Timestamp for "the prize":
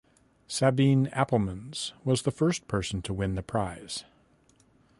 3.35-4.03